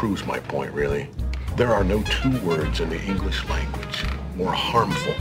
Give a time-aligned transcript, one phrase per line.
[0.00, 1.06] proves my point, really.
[1.58, 5.14] There are no two words in the English language more harmful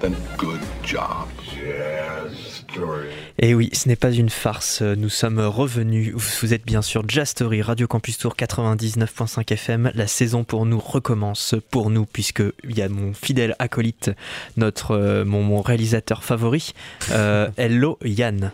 [0.00, 1.28] than good job.
[3.38, 6.12] Et oui, ce n'est pas une farce, nous sommes revenus.
[6.14, 9.92] Vous êtes bien sûr Jazz Story, Radio Campus Tour 99.5 FM.
[9.94, 14.10] La saison pour nous recommence, pour nous, puisque il y a mon fidèle acolyte,
[14.56, 16.72] notre, euh, mon, mon réalisateur favori.
[17.12, 18.50] Euh, hello Yann,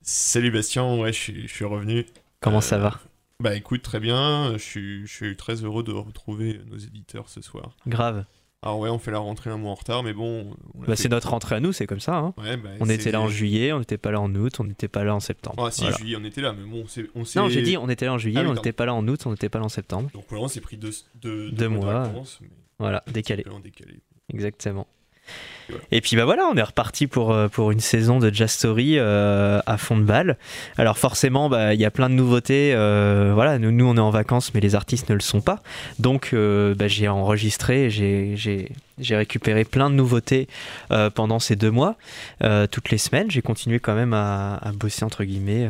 [0.00, 2.06] Salut Bastien, ouais, je suis, je suis revenu.
[2.40, 2.98] comment Euh, ça va?
[3.40, 7.40] Bah écoute, très bien, je suis, je suis très heureux de retrouver nos éditeurs ce
[7.40, 7.76] soir.
[7.86, 8.24] Grave.
[8.64, 10.54] Alors ouais, on fait la rentrée un mois en retard, mais bon...
[10.86, 12.14] Bah, c'est notre rentrée à nous, c'est comme ça.
[12.18, 12.34] hein.
[12.38, 14.86] Ouais, bah, On était là en juillet, on n'était pas là en août, on n'était
[14.86, 15.64] pas là en septembre.
[15.66, 15.96] Ah si, Voilà.
[15.96, 16.84] juillet, on était là, mais bon,
[17.16, 17.40] on s'est...
[17.40, 19.22] Non, j'ai dit on était là en juillet, Ah on n'était pas là en août,
[19.26, 20.10] on n'était pas là en septembre.
[20.14, 22.04] Donc voilà, on s'est pris deux, deux, Deux de mois.
[22.04, 23.44] vacances, mais Voilà, décalé.
[24.32, 24.86] Exactement.
[25.90, 29.60] Et puis bah voilà, on est reparti pour, euh, une saison de Jazz Story euh,
[29.64, 30.36] à fond de balle.
[30.76, 32.72] Alors forcément, bah, il y a plein de nouveautés.
[32.74, 35.62] euh, voilà, nous, nous, on est en vacances, mais les artistes ne le sont pas.
[35.98, 38.68] Donc bah, j'ai enregistré, j'ai-
[39.10, 40.48] récupéré plein de nouveautés
[41.14, 41.96] pendant ces deux mois,
[42.70, 43.30] toutes les semaines.
[43.30, 45.68] J'ai continué quand même à bosser entre guillemets.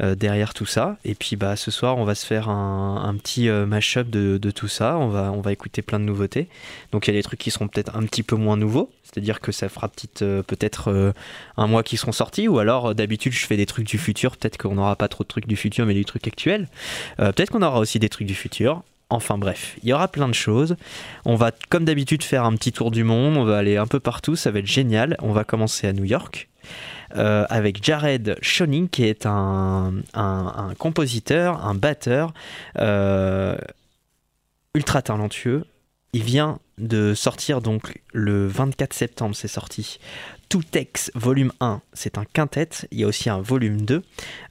[0.00, 3.02] Euh, euh, derrière tout ça et puis bah ce soir on va se faire un,
[3.04, 6.04] un petit euh, mash-up de, de tout ça on va on va écouter plein de
[6.04, 6.48] nouveautés
[6.92, 9.40] donc il y a des trucs qui seront peut-être un petit peu moins nouveaux, c'est-à-dire
[9.40, 11.12] que ça fera petite, euh, peut-être euh,
[11.56, 14.36] un mois qui seront sortis, ou alors euh, d'habitude je fais des trucs du futur,
[14.36, 16.68] peut-être qu'on n'aura pas trop de trucs du futur mais des trucs actuels.
[17.20, 18.82] Euh, peut-être qu'on aura aussi des trucs du futur.
[19.10, 20.76] Enfin bref, il y aura plein de choses.
[21.24, 24.00] On va comme d'habitude faire un petit tour du monde, on va aller un peu
[24.00, 25.16] partout, ça va être génial.
[25.22, 26.48] On va commencer à New York.
[27.16, 29.92] Euh, avec Jared Schoening qui est un,
[30.78, 32.34] compositeur, un batteur
[32.78, 33.56] euh,
[34.74, 35.64] ultra talentueux,
[36.12, 39.98] il vient de sortir donc le 24 septembre, c'est sorti.
[40.48, 42.70] Two Tex volume 1, c'est un quintet.
[42.90, 44.02] Il y a aussi un volume 2.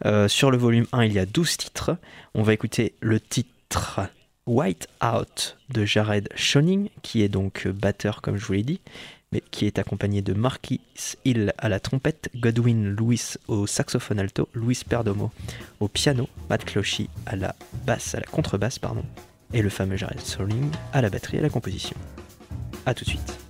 [0.05, 1.97] Euh, sur le volume 1, il y a 12 titres.
[2.35, 4.01] On va écouter le titre
[4.45, 8.79] White Out de Jared Schoening, qui est donc batteur, comme je vous l'ai dit,
[9.31, 10.81] mais qui est accompagné de Marquis
[11.25, 15.31] Hill à la trompette, Godwin Lewis au saxophone alto, Louis Perdomo
[15.79, 17.55] au piano, Matt Clochy à la
[17.85, 19.03] basse, à la contrebasse, pardon,
[19.53, 21.95] et le fameux Jared Schoening à la batterie et à la composition.
[22.85, 23.46] A tout de suite.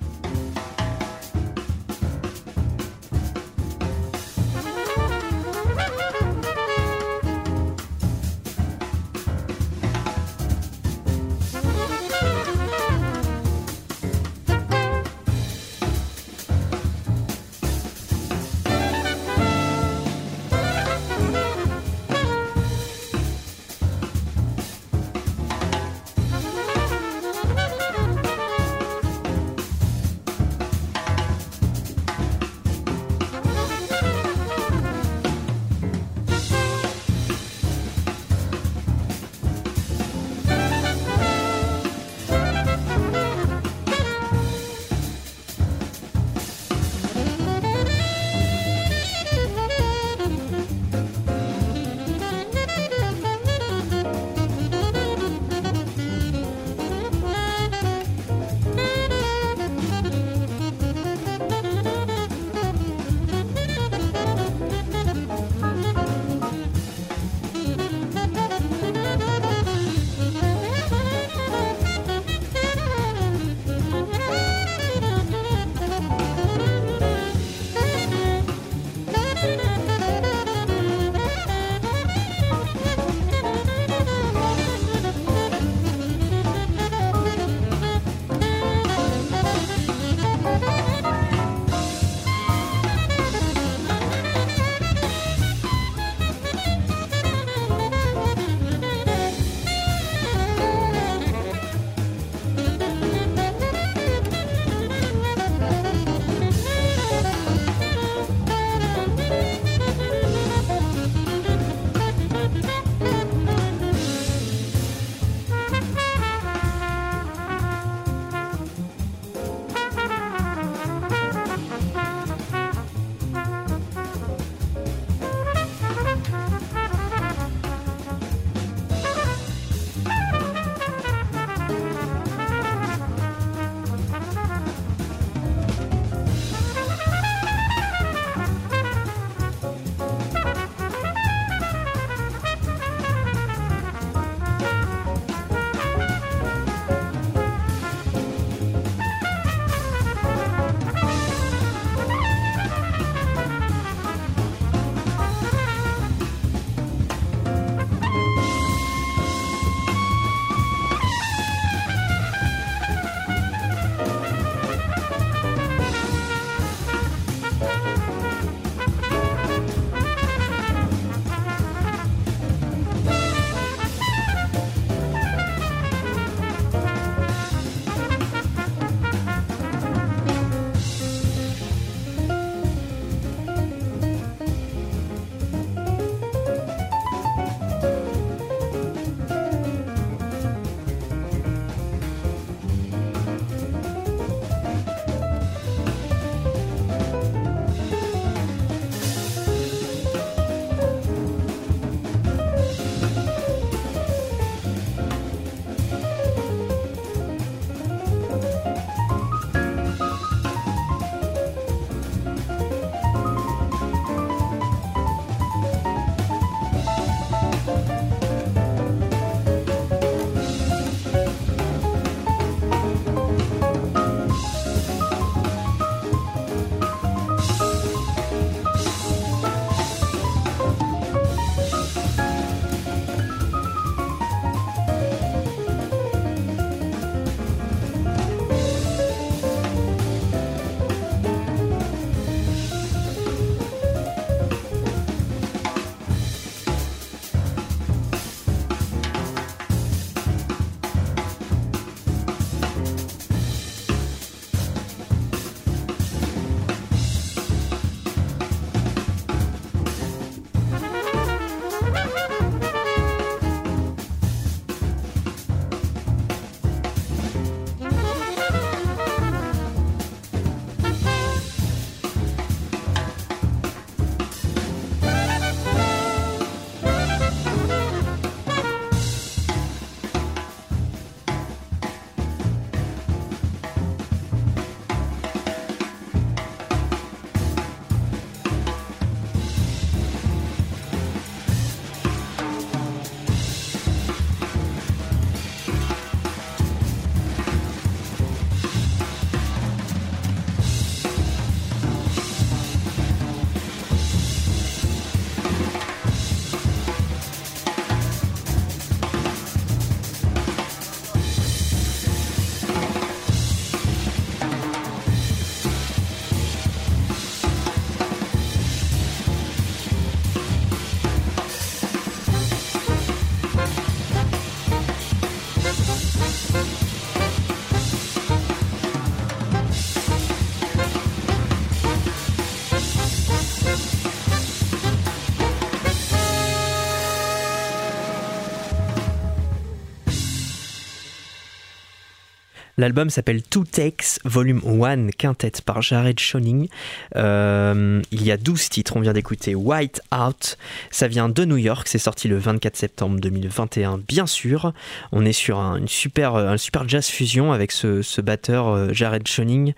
[342.80, 346.68] L'album s'appelle Two Takes Volume 1 Quintet par Jared Schoening.
[347.16, 350.60] Euh, il y a 12 titres, on vient d'écouter White Out.
[350.92, 354.74] Ça vient de New York, c'est sorti le 24 septembre 2021, bien sûr.
[355.12, 359.28] On est sur un, une super, un super jazz fusion avec ce, batteur euh, Jared
[359.28, 359.74] Schoening.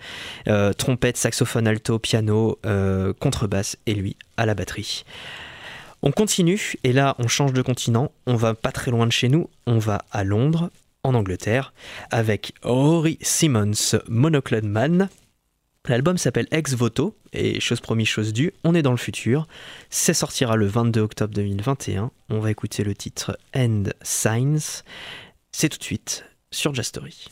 [0.48, 2.58] Euh, trompette, saxophone alto, piano,
[3.18, 5.04] contrebasse et lui à la batterie.
[6.02, 9.28] On continue et là on change de continent, on va pas très loin de chez
[9.28, 10.70] nous, on va à Londres,
[11.04, 11.72] en Angleterre,
[12.10, 15.08] avec Rory Simmons, Monoclone Man.
[15.88, 19.46] L'album s'appelle Ex Voto, et chose promis, chose due, on est dans le futur.
[19.88, 22.10] Ça sortira le 22 octobre 2021.
[22.28, 24.82] On va écouter le titre End Signs.
[25.52, 27.26] C'est tout de suite sur Jastory.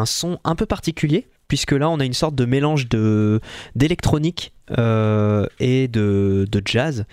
[0.00, 3.40] Un son un peu particulier puisque là on a une sorte de mélange de
[3.74, 7.04] d'électronique euh, et de, de jazz.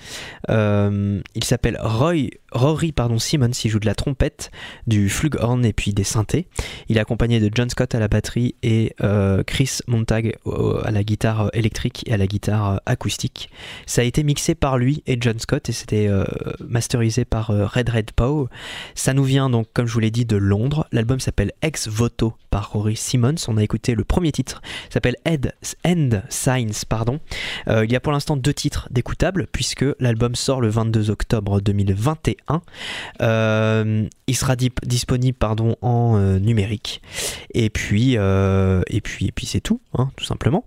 [0.49, 4.51] Euh, il s'appelle Roy, Rory pardon, Simmons, il joue de la trompette,
[4.85, 6.47] du flugelhorn et puis des synthés.
[6.89, 10.37] Il est accompagné de John Scott à la batterie et euh, Chris Montag
[10.83, 13.49] à la guitare électrique et à la guitare acoustique.
[13.85, 16.09] Ça a été mixé par lui et John Scott et c'était
[16.67, 18.49] masterisé par Red Red Pow.
[18.95, 20.87] Ça nous vient donc, comme je vous l'ai dit, de Londres.
[20.91, 23.35] L'album s'appelle Ex Voto par Rory Simmons.
[23.47, 27.19] On a écouté le premier titre, s'appelle End Signs, pardon.
[27.67, 31.61] Euh, il y a pour l'instant deux titres d'écoutables puisque l'album sort le 22 octobre
[31.61, 32.61] 2021.
[33.21, 35.37] Euh, il sera disponible
[35.81, 37.01] en euh, numérique.
[37.53, 40.65] Et puis, et puis, et puis c'est tout, hein, tout simplement.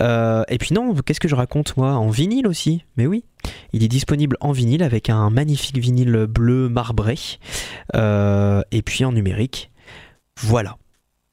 [0.00, 1.92] et puis non, qu'est-ce que je raconte moi?
[1.92, 3.24] En vinyle aussi, mais oui.
[3.72, 7.16] Il est disponible en vinyle avec un magnifique vinyle bleu marbré.
[7.94, 9.70] et puis en numérique.
[10.40, 10.76] Voilà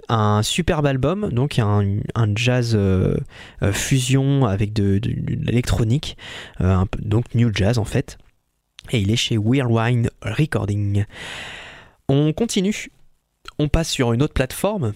[0.09, 2.01] un superbe album, donc un,
[2.35, 3.15] jazz euh,
[3.61, 6.17] euh, fusion avec de, l'électronique,
[6.61, 8.17] euh, donc new jazz en fait.
[8.91, 11.05] Et il est chez Wine Recording.
[12.07, 12.89] On continue,
[13.59, 14.93] on passe sur une autre plateforme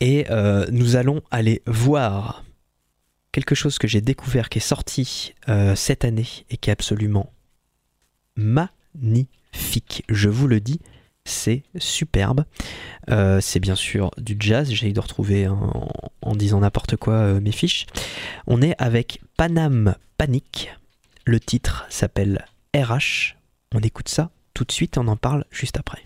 [0.00, 0.26] et
[0.70, 2.42] nous allons aller voir
[3.32, 5.34] quelque chose que j'ai découvert qui est sorti
[5.74, 7.30] cette année et qui est absolument
[8.36, 10.04] magnifique.
[10.08, 10.80] Je vous le dis,
[11.26, 12.44] c'est superbe.
[13.10, 17.52] Euh, c'est bien sûr du jazz, j'ai de retrouver en, disant n'importe quoi euh, mes
[17.52, 17.86] fiches.
[18.46, 20.72] On est avec Panam Panic.
[21.24, 23.36] Le titre s'appelle RH.
[23.74, 26.05] On écoute ça tout de suite, on en parle juste après.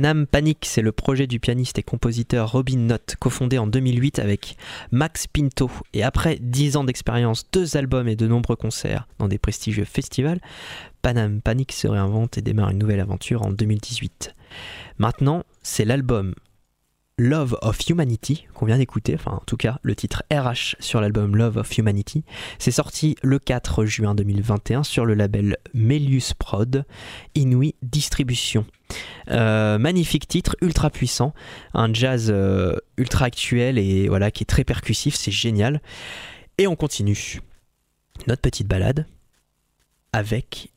[0.00, 4.56] Panam Panic, c'est le projet du pianiste et compositeur Robin Knott, cofondé en 2008 avec
[4.92, 5.70] Max Pinto.
[5.92, 10.40] Et après 10 ans d'expérience, deux albums et de nombreux concerts dans des prestigieux festivals,
[11.02, 14.34] Panam Panic se réinvente et démarre une nouvelle aventure en 2018.
[14.96, 16.34] Maintenant, c'est l'album
[17.20, 21.36] Love of Humanity qu'on vient d'écouter, enfin en tout cas le titre RH sur l'album
[21.36, 22.24] Love of Humanity.
[22.58, 26.86] C'est sorti le 4 juin 2021 sur le label Melius Prod,
[27.34, 28.64] Inouï Distribution.
[29.28, 31.34] Euh, magnifique titre, ultra puissant,
[31.74, 35.82] un jazz euh, ultra actuel et voilà qui est très percussif, c'est génial.
[36.56, 37.42] Et on continue
[38.28, 39.06] notre petite balade
[40.14, 40.72] avec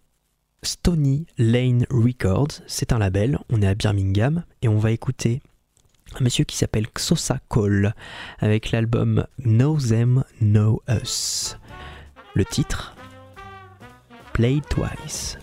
[0.62, 2.60] Stony Lane Records.
[2.68, 5.42] C'est un label, on est à Birmingham et on va écouter
[6.19, 7.93] un monsieur qui s'appelle Xosa Cole
[8.39, 11.58] avec l'album Know Them, Know Us.
[12.36, 12.95] Le titre
[14.34, 15.38] Play Twice.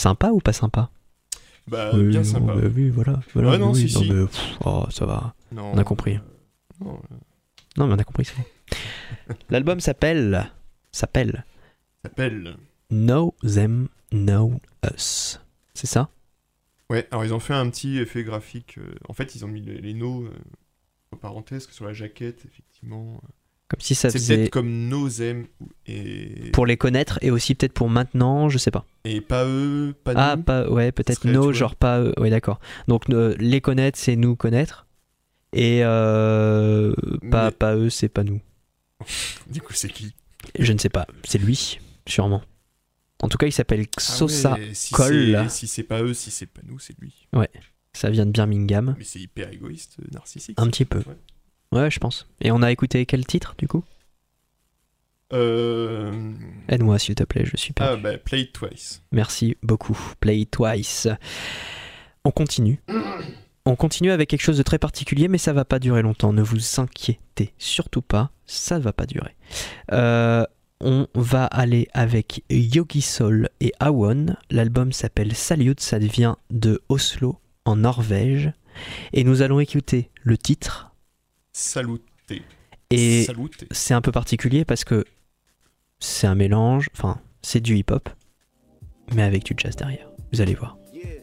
[0.03, 0.89] Sympa ou pas sympa?
[1.65, 2.55] Bah, Oui, bien non, sympa.
[2.55, 3.21] bah oui, voilà.
[3.33, 4.11] voilà Ouais, non, oui, si, si.
[4.11, 5.33] mais, pff, oh, ça va.
[5.53, 6.17] Non, on a compris.
[6.17, 6.19] euh,
[6.83, 7.15] non, euh,
[7.77, 8.43] Non, mais on a compris, c'est bon.
[9.49, 10.51] L'album s'appelle.
[10.91, 11.45] s'appelle
[12.03, 12.57] s'appelle.
[12.89, 14.59] Know Them, Know
[14.93, 15.39] Us.
[15.73, 16.09] C'est ça?
[16.89, 18.77] Ouais, alors ils ont fait un petit effet graphique.
[18.79, 20.29] euh, en fait, ils ont mis les, les euh,
[21.13, 23.21] en parenthèse sur la jaquette, effectivement.
[23.73, 25.47] Comme si ça C'est peut-être comme nos aime
[25.87, 28.85] et, Pour les connaître et aussi peut-être pour maintenant, je sais pas.
[29.03, 30.43] et pas eux, pas Ah, nous.
[30.43, 31.53] pas, ouais, peut-être serait, tu no, vois.
[31.53, 31.97] genre pas.
[31.99, 32.59] euh, ouais, d'accord.
[32.87, 34.85] Donc euh, les connaître, c'est nous connaître.
[35.53, 36.93] Et euh,
[37.31, 38.41] pas, Mais- pas eux, c'est pas nous.
[39.49, 40.13] Du coup, c'est qui?
[40.59, 41.07] Je ne sais pas.
[41.23, 42.43] C'est lui, sûrement.
[43.23, 45.37] En tout cas, il s'appelle Ah Xhosa ouais, si Cole.
[45.47, 47.27] c'est- Si c'est pas eux, si c'est pas nous, c'est lui.
[47.95, 48.95] Ça vient de Birmingham.
[48.97, 50.59] Mais c'est hyper égoïste, euh, narcissique.
[50.59, 50.99] Un petit peu.
[50.99, 51.17] Ouais.
[51.73, 52.27] Ouais, je pense.
[52.41, 53.83] Et on a écouté quel titre, du coup?
[55.33, 56.11] Euh...
[56.69, 58.03] Aide-moi, s'il te plaît, je suis Ah, perdu.
[58.03, 59.01] bah, Play It Twice.
[59.11, 59.97] Merci beaucoup.
[60.19, 61.07] Play it twice.
[62.23, 62.79] On continue.
[63.65, 66.33] On continue avec quelque chose de très particulier, mais ça va pas durer longtemps.
[66.33, 69.35] Ne vous inquiétez surtout pas, ça va pas durer.
[69.91, 70.45] Euh,
[70.81, 74.35] on va aller avec Yogi Soul et Awon.
[74.51, 78.51] L'album s'appelle Salute, ça vient de Oslo, en Norvège.
[79.13, 80.91] Et nous allons écouter le titre.
[81.53, 82.41] Saluté.
[82.89, 83.25] Et
[83.71, 85.05] c'est un peu particulier parce que
[85.99, 88.09] c'est un mélange, enfin, c'est du hip-hop,
[89.15, 90.09] mais avec du jazz derrière.
[90.31, 90.77] Vous allez voir.
[90.93, 91.21] Yeah.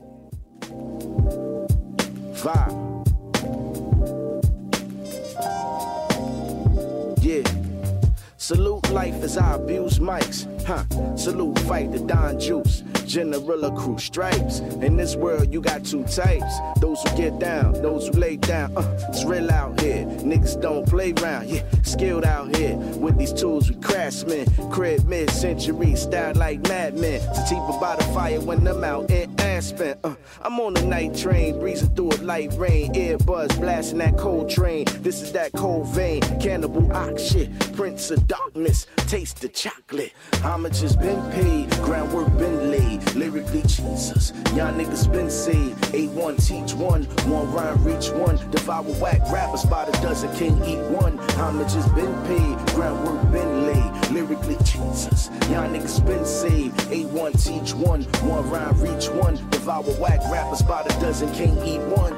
[8.91, 10.47] Life as I abuse mics.
[10.67, 10.85] Huh.
[11.17, 12.83] Salute fight the Don Juice.
[13.07, 14.61] General crew stripes.
[14.61, 16.55] In this world, you got two types.
[16.79, 18.77] Those who get down, those who lay down.
[18.77, 20.05] Uh, it's real out here.
[20.05, 21.49] Niggas don't play around.
[21.49, 22.77] Yeah, skilled out here.
[22.77, 24.47] With these tools, we craftsmen.
[24.71, 27.21] Crib mid century, style like madmen.
[27.35, 29.99] Sativa by the fire when I'm out in Aspen.
[30.05, 32.93] Uh, I'm on the night train, breezing through a light rain.
[32.95, 34.85] Earbuds blasting that cold train.
[35.01, 36.23] This is that cold vein.
[36.39, 37.51] Cannibal ox shit.
[37.75, 38.80] Prince of darkness.
[39.09, 40.13] Taste the chocolate.
[40.43, 41.71] Homage has been paid.
[41.83, 43.15] Groundwork been laid.
[43.15, 44.33] Lyrically, Jesus.
[44.55, 45.79] Y'all niggas been saved.
[45.93, 47.05] A1 teach one.
[47.29, 48.37] One rhyme reach one.
[48.51, 50.31] Devour whack rappers by the dozen.
[50.37, 51.19] Can't eat one.
[51.37, 52.75] Homage has been paid.
[52.75, 54.11] Groundwork been laid.
[54.11, 55.29] Lyrically, Jesus.
[55.51, 56.77] Y'all niggas been saved.
[56.91, 58.03] A1 teach one.
[58.29, 59.37] One rhyme reach one.
[59.51, 61.33] Devour whack rappers by the dozen.
[61.35, 62.13] Can't eat one,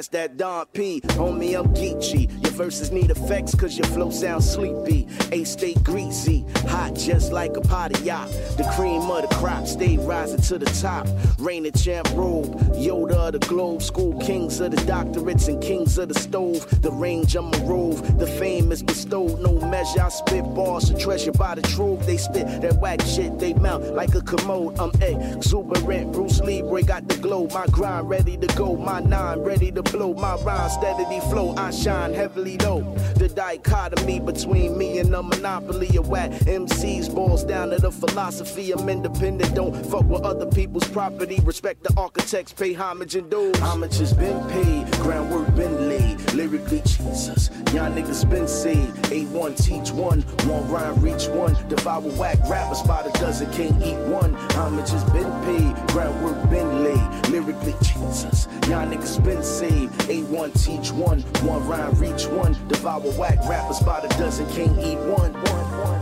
[0.00, 2.49] Pass that Don P, homie, I'm Geechee.
[2.60, 5.08] Verses need effects cause your flow sounds sleepy.
[5.32, 8.28] A stay greasy, hot just like a potty yacht.
[8.58, 11.08] The cream of the crop stay rising to the top.
[11.38, 13.80] Reign the champ robe, Yoda of the globe.
[13.80, 16.82] School kings of the doctorates and kings of the stove.
[16.82, 19.40] The range I'm a rove, the fame is bestowed.
[19.40, 22.04] No measure, I spit bars, a treasure by the trove.
[22.04, 24.78] They spit that whack shit, they mount like a commode.
[24.78, 27.46] I'm exuberant, Bruce Lee, boy, got the glow.
[27.54, 30.12] My grind ready to go, my nine ready to blow.
[30.12, 36.08] My rhyme steadily flow, I shine heavily The dichotomy between me and the monopoly of
[36.08, 38.72] whack MCs boils down to the philosophy.
[38.72, 41.38] I'm independent, don't fuck with other people's property.
[41.44, 43.58] Respect the architects, pay homage and dues.
[43.58, 46.18] Homage has been paid, groundwork been laid.
[46.32, 48.96] Lyrically, Jesus, y'all niggas been saved.
[49.10, 51.54] A1 teach one, one rhyme reach one.
[51.68, 54.32] Devour whack rappers by the dozen, can't eat one.
[54.54, 57.28] Homage has been paid, groundwork been laid.
[57.28, 59.92] Lyrically, Jesus, y'all niggas been saved.
[60.08, 62.52] A1 teach one, one rhyme reach one.
[62.68, 65.32] Devour whack rappers by the dozen, can't eat one.
[65.32, 65.99] one, one, one.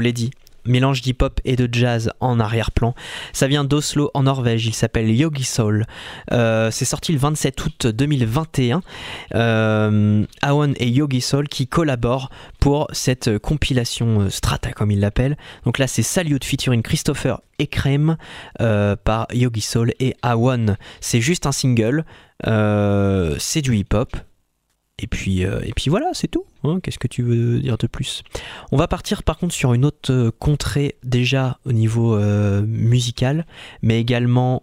[0.00, 0.30] Vous dit,
[0.64, 2.94] mélange d'hip-hop et de jazz en arrière-plan.
[3.32, 5.86] Ça vient d'Oslo en Norvège, il s'appelle Yogi Soul.
[6.32, 8.82] Euh, c'est sorti le 27 août 2021.
[9.34, 12.30] Euh, Awan et Yogi Soul qui collaborent
[12.60, 15.36] pour cette compilation euh, Strata comme ils l'appellent.
[15.64, 18.16] Donc là c'est Salute featuring Christopher et Crème
[18.58, 20.78] par Yogi Soul et Awan.
[21.00, 22.04] C'est juste un single,
[22.42, 24.16] c'est du hip-hop,
[25.00, 26.44] et puis, euh, et puis voilà, c'est tout.
[26.64, 26.80] Hein.
[26.82, 28.22] Qu'est-ce que tu veux dire de plus?
[28.70, 33.46] On va partir par contre sur une autre euh, contrée déjà au niveau euh, musical,
[33.82, 34.62] mais également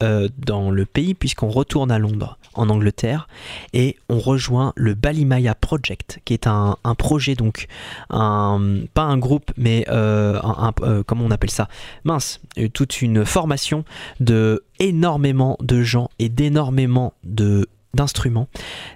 [0.00, 3.26] dans le pays, puisqu'on retourne à Londres, en Angleterre,
[3.72, 7.66] et on rejoint le Balimaya Project, qui est un, projet, donc,
[8.08, 10.72] un, pas un groupe, mais un,
[11.04, 11.66] comment on appelle ça?
[12.04, 12.40] Mince,
[12.74, 13.84] toute une formation
[14.20, 18.48] de énormément de gens et d'énormément de d'instruments.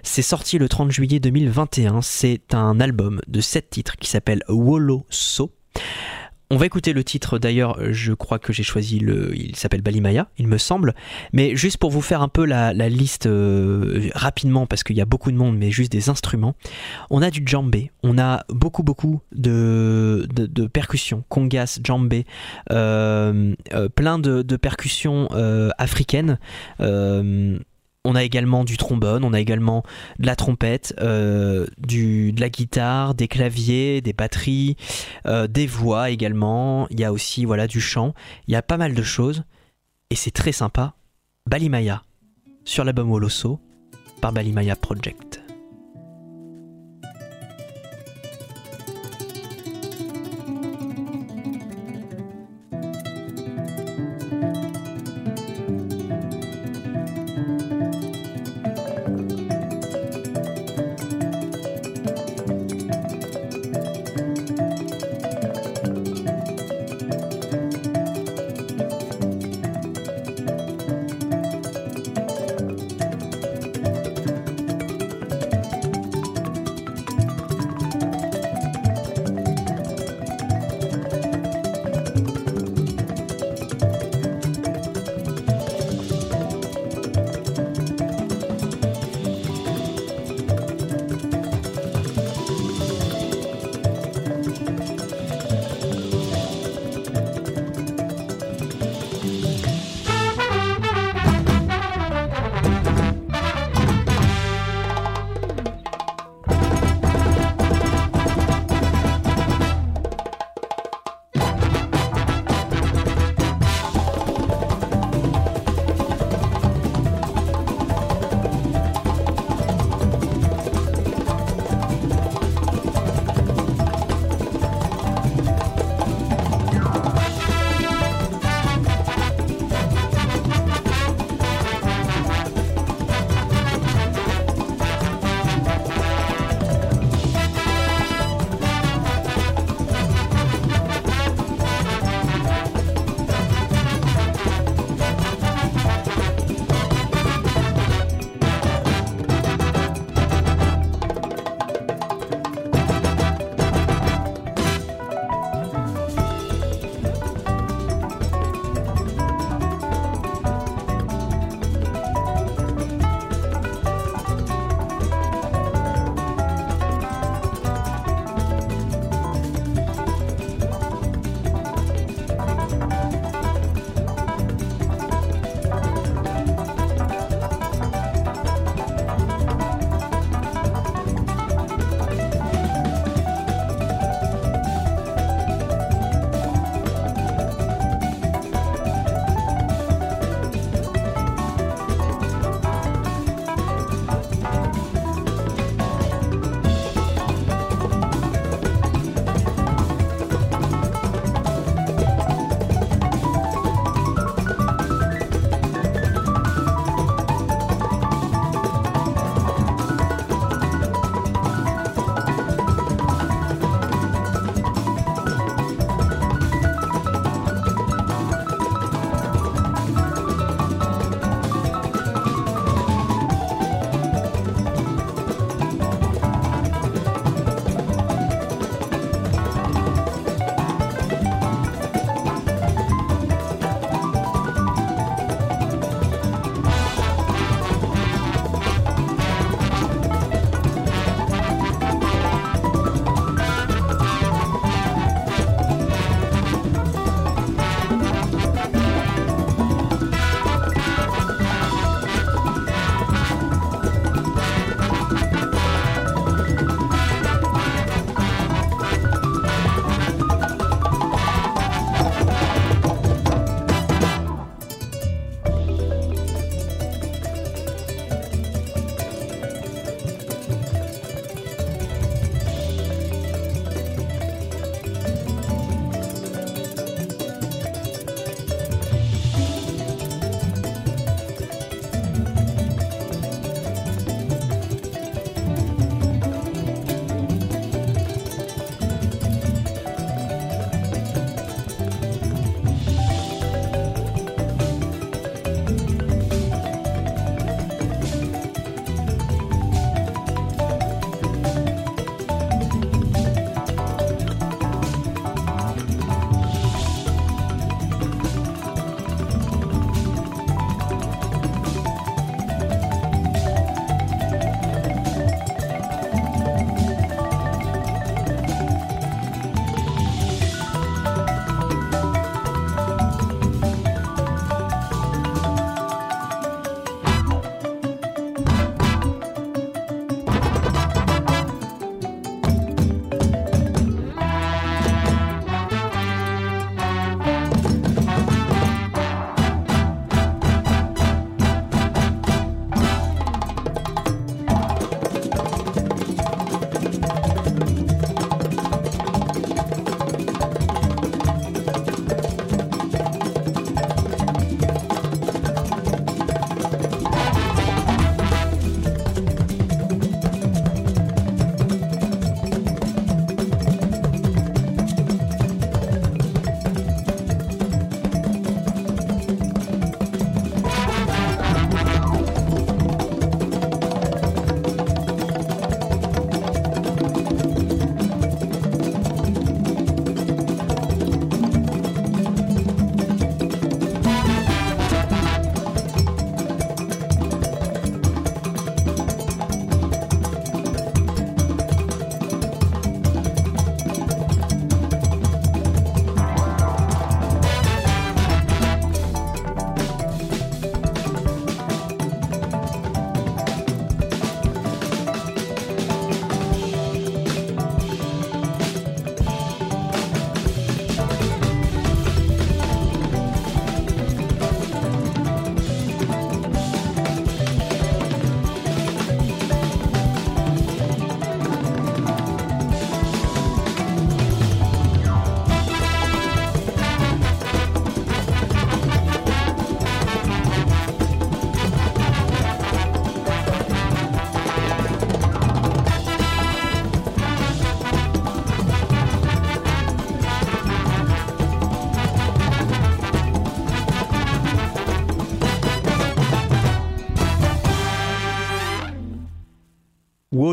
[0.03, 2.01] C'est sorti le 30 juillet 2021.
[2.01, 5.51] C'est un album de 7 titres qui s'appelle Wolo So.
[6.53, 9.35] On va écouter le titre d'ailleurs, je crois que j'ai choisi le.
[9.35, 10.93] Il s'appelle Balimaya, il me semble.
[11.31, 15.05] Mais juste pour vous faire un peu la, liste euh, rapidement, parce qu'il y a
[15.05, 16.53] beaucoup de monde, mais juste des instruments.
[17.09, 20.27] On a du djembé, on a beaucoup, beaucoup de,
[20.71, 22.25] percussions, congas, djembé,
[22.71, 25.29] euh, euh, plein de, de percussions
[25.79, 26.37] africaines.
[28.05, 29.83] On a également du trombone, on a également
[30.19, 34.75] de la trompette, euh, de la guitare, des claviers, des batteries,
[35.25, 36.87] euh, des voix également.
[36.89, 38.13] Il y a aussi voilà du chant.
[38.47, 39.43] Il y a pas mal de choses
[40.09, 40.95] et c'est très sympa.
[41.49, 42.03] Balimaya
[42.65, 43.59] sur l'album Woloso
[44.21, 45.42] par Balimaya Project.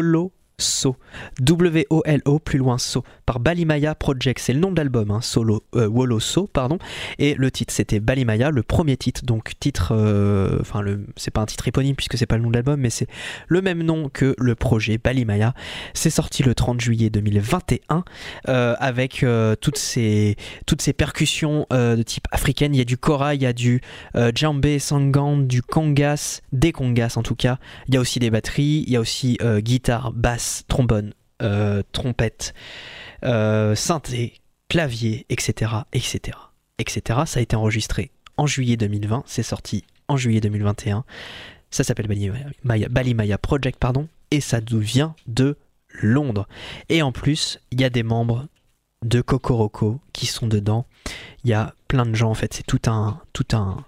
[0.00, 0.96] Wolo So.
[1.40, 3.02] W-O-L-O, plus loin So.
[3.26, 4.40] Par Balimaya Project.
[4.40, 6.78] C'est le nom de l'album, hein, Solo, euh, pardon.
[7.18, 9.24] Et le titre, c'était Balimaya, le premier titre.
[9.24, 9.92] Donc, titre.
[9.92, 12.80] euh, Enfin, le c'est pas un titre éponyme puisque c'est pas le nom de l'album,
[12.80, 13.06] mais c'est
[13.48, 15.54] le même nom que le projet Balimaya.
[15.94, 18.04] C'est sorti le 30 juillet 2021
[18.48, 22.74] euh, avec euh, toutes, ces, toutes ces percussions euh, de type africaine.
[22.74, 23.80] Il y a du kora, il y a du
[24.16, 27.58] euh, djembé, sangan, du congas, des congas en tout cas.
[27.88, 31.12] Il y a aussi des batteries, il y a aussi euh, guitare, basse, trombone,
[31.42, 32.54] euh, trompette,
[33.24, 34.34] euh, synthé,
[34.70, 36.38] clavier, etc., etc.,
[36.78, 37.20] etc.
[37.26, 41.04] Ça a été enregistré en juillet 2020, c'est sorti en juillet 2021.
[41.70, 45.58] Ça s'appelle Balimaya, Balimaya Project, pardon, et ça nous vient de
[45.90, 46.48] Londres.
[46.88, 48.46] Et en plus, il y a des membres
[49.04, 50.86] de Kokoroko qui sont dedans.
[51.44, 53.84] Il y a plein de gens en fait, c'est tout un tout un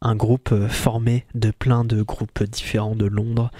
[0.00, 3.50] un groupe euh, formé de plein de groupes différents de Londres.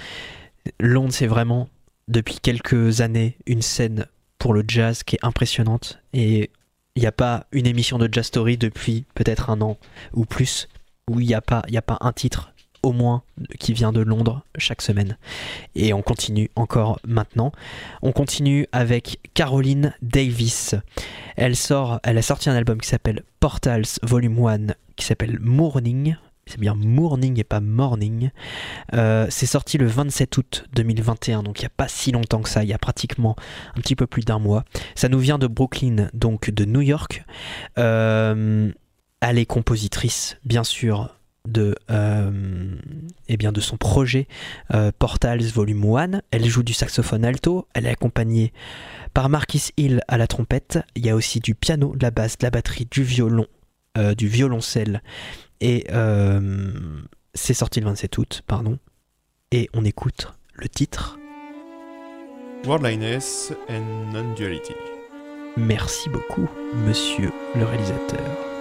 [0.81, 1.69] Londres, c'est vraiment
[2.09, 4.07] depuis quelques années une scène
[4.39, 6.51] pour le jazz qui est impressionnante et
[6.95, 9.79] il n'y a pas une émission de Jazz Story depuis peut-être un an
[10.13, 10.69] ou plus
[11.11, 13.23] où il n'y a pas a pas un titre au moins
[13.59, 15.17] qui vient de Londres chaque semaine.
[15.75, 17.53] Et on continue encore maintenant.
[18.03, 20.75] On continue avec Caroline Davis.
[21.37, 26.17] Elle sort, elle a sorti un album qui s'appelle Portals Volume 1, qui s'appelle Morning.
[26.47, 28.31] C'est bien Morning et pas Morning.
[28.95, 32.49] Euh, c'est sorti le 27 août 2021, donc il n'y a pas si longtemps que
[32.49, 33.37] ça, il y a pratiquement
[33.77, 34.65] un petit peu plus d'un mois.
[34.97, 37.25] Ça nous vient de Brooklyn, donc de New York.
[37.79, 38.73] Euh,
[39.21, 41.17] elle est compositrice, bien sûr,
[41.47, 42.77] de, euh,
[43.29, 44.27] eh bien de son projet
[44.99, 46.23] Portals Volume 1.
[46.33, 48.53] Elle joue du saxophone alto, elle est accompagnée
[49.15, 50.81] par Marquis Hill à la trompette.
[50.97, 53.47] Il y a aussi du piano, de la basse, de la batterie, du violon,
[54.17, 55.03] du violoncelle.
[55.65, 56.73] Et euh,
[57.35, 58.81] c'est sorti le 27 août, pardon.
[59.53, 61.21] Et on écoute le titre.
[62.65, 64.75] Worldliness and Non-Duality.
[65.57, 66.49] Merci beaucoup,
[66.85, 68.52] monsieur le réalisateur.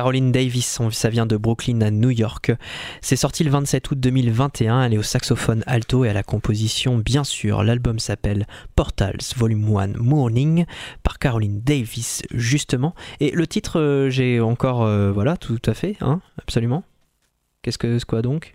[0.00, 2.52] Caroline Davis, ça vient de Brooklyn à New York.
[3.02, 4.84] C'est sorti le 27 août 2021.
[4.84, 7.62] Elle est au saxophone alto et à la composition, bien sûr.
[7.62, 8.46] L'album s'appelle
[8.76, 10.64] Portals Volume 1 Morning
[11.02, 12.94] par Caroline Davis, justement.
[13.20, 14.84] Et le titre, euh, j'ai encore.
[14.84, 16.82] euh, voilà, tout à fait, hein, absolument.
[17.60, 18.54] Qu'est-ce que c'est quoi donc?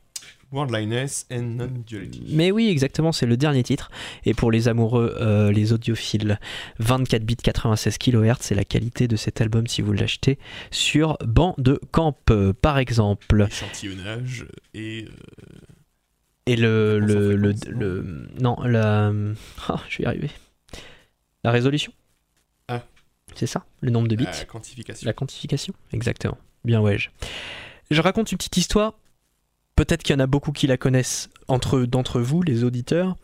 [0.56, 2.24] Worldliness and Non-Duality.
[2.30, 3.92] Mais oui, exactement, c'est le dernier titre.
[4.26, 6.40] Et pour les amoureux, euh, les audiophiles,
[6.80, 10.40] 24 bits 96 kHz, c'est la qualité de cet album si vous l'achetez
[10.72, 13.46] sur banc de camp, euh, par exemple.
[13.48, 15.06] Échantillonnage et.
[15.08, 15.12] euh,
[16.48, 17.00] Et le.
[17.00, 19.12] Le, le, le- non, la.
[19.68, 20.30] Ah, je vais y arriver.
[21.44, 21.92] La résolution
[22.68, 22.84] Ah.
[23.36, 24.24] C'est ça, le nombre de bits.
[24.26, 25.06] la quantification.
[25.06, 26.38] La quantification, exactement.
[26.64, 26.98] Bien ouais.
[26.98, 27.10] Je,
[27.92, 28.94] je raconte une petite histoire.
[29.76, 33.18] Peut-être qu'il y en a beaucoup qui la connaissent entre d'entre vous, les auditeurs,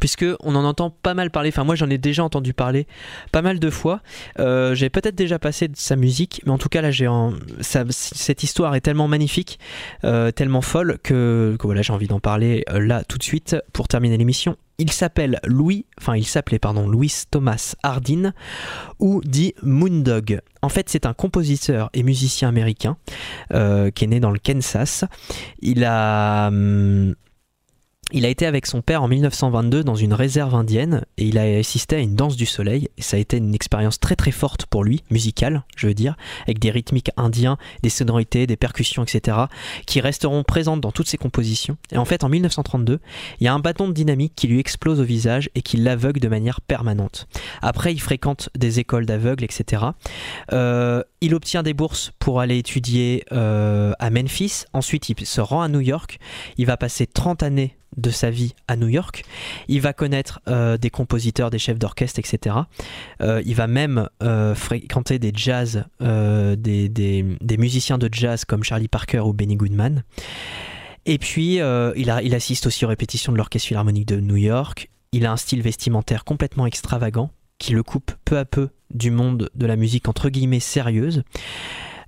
[0.00, 1.48] puisque on en entend pas mal parler.
[1.50, 2.86] Enfin, moi, j'en ai déjà entendu parler
[3.30, 4.00] pas mal de fois.
[4.38, 7.32] Euh, j'ai peut-être déjà passé de sa musique, mais en tout cas là, j'ai en-
[7.60, 9.58] cette histoire est tellement magnifique,
[10.04, 13.88] euh, tellement folle que, voilà, j'ai envie d'en parler euh, là tout de suite pour
[13.88, 14.56] terminer l'émission.
[14.78, 18.32] Il s'appelle Louis, enfin il s'appelait pardon Louis Thomas Hardin
[18.98, 20.40] ou dit Moondog.
[20.62, 22.96] En fait, c'est un compositeur et musicien américain
[23.50, 25.04] qui est né dans le Kansas.
[25.60, 27.14] Il a hum,
[28.12, 31.42] il a été avec son père en 1922 dans une réserve indienne et il a
[31.42, 32.88] assisté à une danse du soleil.
[32.98, 36.16] Et ça a été une expérience très très forte pour lui, musicale, je veux dire,
[36.42, 39.38] avec des rythmiques indiens, des sonorités, des percussions, etc.,
[39.86, 41.76] qui resteront présentes dans toutes ses compositions.
[41.90, 43.00] Et en fait, en 1932,
[43.40, 46.20] il y a un bâton de dynamique qui lui explose au visage et qui l'aveugle
[46.20, 47.26] de manière permanente.
[47.62, 49.84] Après, il fréquente des écoles d'aveugles, etc.
[50.52, 54.64] Euh, il obtient des bourses pour aller étudier euh, à Memphis.
[54.72, 56.18] Ensuite, il se rend à New York.
[56.58, 59.24] Il va passer 30 années de sa vie à New York.
[59.68, 62.56] Il va connaître euh, des compositeurs, des chefs d'orchestre, etc.
[63.20, 64.08] Euh, il va même
[64.54, 70.02] fréquenter des jazz, des, musiciens de jazz comme Charlie Parker ou Benny Goodman.
[71.06, 71.60] Et puis,
[71.96, 74.90] il assiste aussi aux répétitions de l'Orchestre Philharmonique de New York.
[75.12, 79.50] Il a un style vestimentaire complètement extravagant qui le coupe peu à peu du monde
[79.54, 81.22] de la musique entre guillemets sérieuse.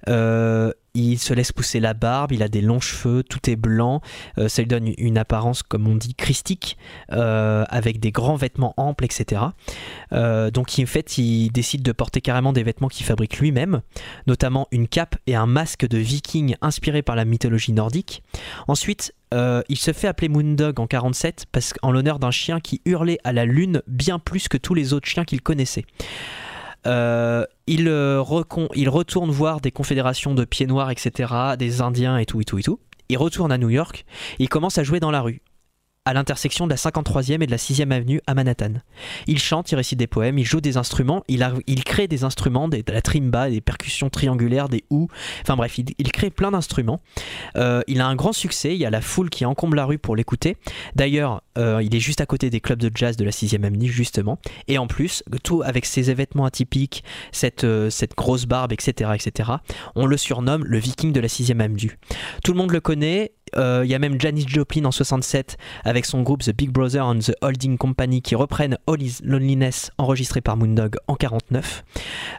[0.08, 4.00] Euh, il se laisse pousser la barbe, il a des longs cheveux, tout est blanc,
[4.38, 6.76] euh, ça lui donne une apparence, comme on dit, christique,
[7.10, 9.42] euh, avec des grands vêtements amples, etc.
[10.12, 13.80] Donc en fait, il décide de porter carrément des vêtements qu'il fabrique lui-même,
[14.28, 18.22] notamment une cape et un masque de viking inspiré par la mythologie nordique.
[18.68, 23.18] Ensuite, il se fait appeler Moondog en 47 parce qu'en l'honneur d'un chien qui hurlait
[23.24, 25.84] à la lune bien plus que tous les autres chiens qu'il connaissait.
[26.86, 28.22] Euh, il, euh,
[28.74, 32.58] il retourne voir des confédérations de pieds noirs, etc., des Indiens et tout, et tout,
[32.58, 32.78] et tout.
[33.08, 34.04] Il retourne à New York
[34.38, 35.42] il commence à jouer dans la rue,
[36.04, 38.74] à l'intersection de la 53e et de la 6e avenue à Manhattan.
[39.26, 42.82] Il chante, il récite des poèmes, il joue des instruments, il, crée des instruments, de
[42.86, 45.08] la trimba, des percussions triangulaires, des ou,
[45.42, 47.00] enfin bref, il, crée plein d'instruments.
[47.56, 49.98] Euh, il a un grand succès, il y a la foule qui encombre la rue
[49.98, 50.56] pour l'écouter.
[50.94, 53.88] D'ailleurs, euh, il est juste à côté des clubs de jazz de la 6e avenue,
[53.88, 54.38] justement.
[54.68, 57.02] Et en plus, tout avec ses vêtements atypiques,
[57.32, 59.50] cette, euh, cette grosse barbe, etc., etc.,
[59.94, 61.98] on le surnomme le viking de la 6e avenue.
[62.42, 63.32] Tout le monde le connaît.
[63.56, 67.06] Euh, Il y a même Janis Joplin en 67 avec son groupe The Big Brother
[67.06, 71.84] and the Holding Company qui reprennent All Is Loneliness enregistré par Moondog en 49.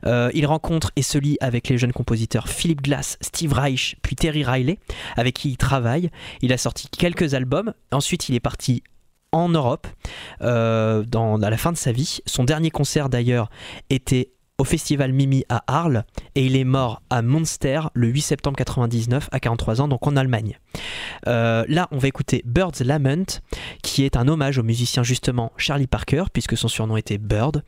[0.06, 4.16] Euh, il rencontre et se lie avec les jeunes compositeurs Philip Glass, Steve Reich puis
[4.16, 4.80] Terry Riley
[5.16, 6.10] avec qui il travaille.
[6.42, 7.74] Il a sorti quelques albums.
[7.92, 8.84] Ensuite, il est parti
[9.32, 9.88] en Europe
[10.42, 12.20] euh, à la fin de sa vie.
[12.26, 13.50] Son dernier concert d'ailleurs
[13.90, 18.58] était au festival Mimi à Arles et il est mort à Munster le 8 septembre
[18.58, 20.60] 99 à 43 ans donc en Allemagne.
[21.28, 23.42] Euh, là on va écouter Bird's Lament
[23.84, 27.64] qui est un hommage au musicien justement Charlie Parker puisque son surnom était Bird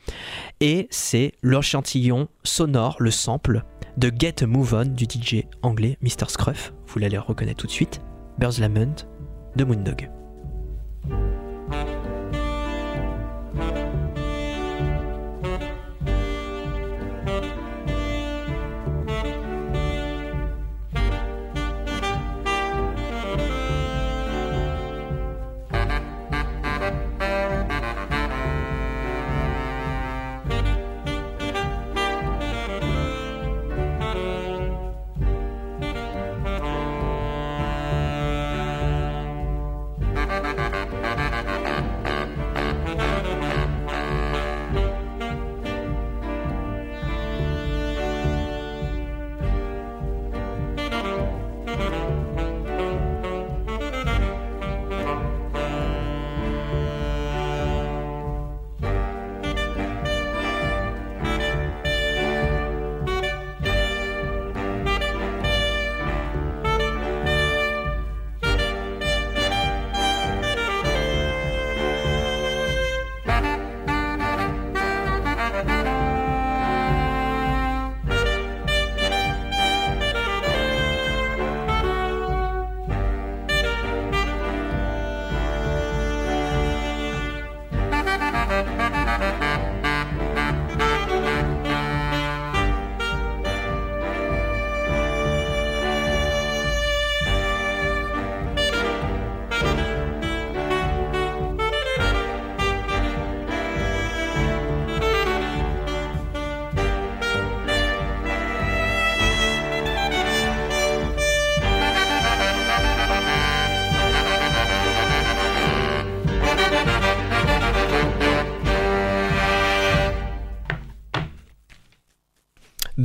[0.62, 3.64] et c'est l'échantillon sonore, le sample
[3.98, 6.30] de Get a Move On du DJ anglais Mr.
[6.30, 6.74] Scruff.
[6.88, 8.02] Vous l'allez reconnaître tout de suite.
[8.38, 9.08] Bird's Lament
[9.56, 10.10] de Moondog.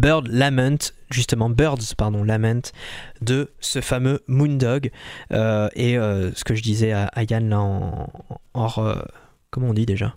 [0.03, 2.73] Bird Lament, justement Birds, pardon, Lament,
[3.21, 4.91] de ce fameux Moondog.
[5.31, 8.09] Euh, et euh, ce que je disais à, Yann là en,
[8.79, 8.95] euh,
[9.51, 10.17] comment on dit déjà?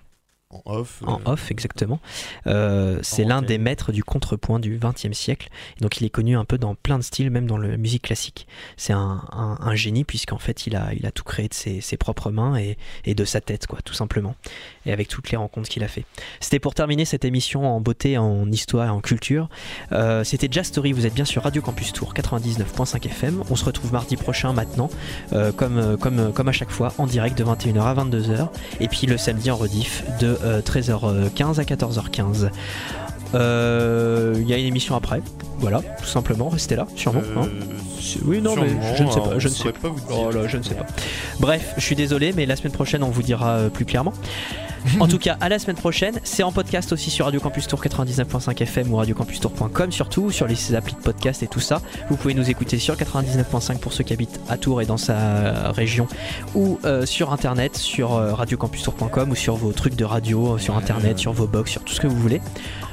[0.65, 1.01] En off.
[1.05, 1.99] en euh, off, exactement.
[2.47, 5.49] Euh, c'est l'un des maîtres du contrepoint du XXe siècle.
[5.81, 8.47] Donc il est connu un peu dans plein de styles, même dans la musique classique.
[8.77, 11.81] C'est un, un- un génie puisqu'en fait il a, il a tout créé de ses,
[11.81, 14.35] ses propres mains et, et de sa tête, quoi, tout simplement.
[14.85, 16.05] Et avec toutes les rencontres qu'il a fait.
[16.39, 19.49] C'était pour terminer cette émission en beauté, en histoire et en culture.
[19.91, 23.43] Euh, C'était Jazz Story, vous êtes bien sur Radio Campus Tour 99.5 FM.
[23.49, 24.89] On se retrouve mardi prochain maintenant,
[25.33, 28.49] euh, comme, comme, comme à chaque fois, en direct de 21h à 22h.
[28.79, 32.49] Et puis le samedi en rediff de 13h15 à 14h15.
[33.33, 35.21] Euh, Il y a une émission après,
[35.59, 37.21] voilà, tout simplement, restez là, sûrement.
[37.21, 37.49] euh, hein.
[38.23, 40.17] Oui, non, mais je ne sais pas, je ne sais saurais pas vous dire.
[40.27, 40.85] Oh là, je ne sais pas.
[41.39, 44.13] Bref, je suis désolé, mais la semaine prochaine, on vous dira euh, plus clairement.
[44.99, 46.19] En tout cas, à la semaine prochaine.
[46.23, 50.75] C'est en podcast aussi sur Radio Campus Tour 99.5 FM ou radiocampustour.com, surtout sur les
[50.75, 51.81] applis de podcast et tout ça.
[52.09, 55.71] Vous pouvez nous écouter sur 99.5 pour ceux qui habitent à Tours et dans sa
[55.71, 56.07] région,
[56.53, 60.75] ou euh, sur internet, sur euh, radiocampustour.com ou sur vos trucs de radio, euh, sur
[60.77, 62.41] internet, sur vos box, sur tout ce que vous voulez.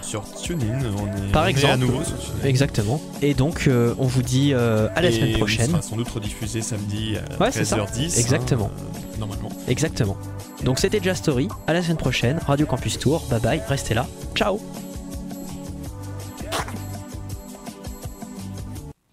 [0.02, 2.44] Sur TuneIn, on est, Par on exemple, à nouveau sur TuneIn.
[2.44, 3.00] Exactement.
[3.22, 5.70] Et donc, euh, on vous dit euh, à la Et semaine on prochaine.
[5.70, 7.62] sera sans doute rediffusé samedi à Ouais, ça.
[7.62, 8.18] 13h10.
[8.18, 8.66] Exactement.
[8.76, 8.82] hein,
[9.14, 9.48] euh, normalement.
[9.68, 10.16] Exactement.
[10.64, 11.48] Donc c'était Jazz Story.
[11.66, 12.38] À la semaine prochaine.
[12.46, 13.22] Radio Campus Tour.
[13.30, 13.62] Bye bye.
[13.68, 14.06] Restez là.
[14.34, 14.60] Ciao.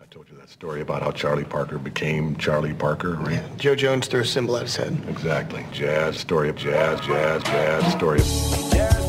[0.01, 3.33] I told you that story about how Charlie Parker became Charlie Parker, right?
[3.33, 4.97] Yeah, Joe Jones threw a symbol at his head.
[5.09, 5.65] Exactly.
[5.71, 8.25] Jazz, story of jazz, jazz, jazz, story of...
[8.71, 9.08] Jazz,